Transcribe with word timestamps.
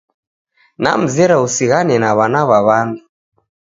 Namzera 0.81 1.35
usighane 1.45 1.95
na 2.03 2.11
w'ana 2.17 2.41
wa 2.49 2.59
w'andu 2.65 3.01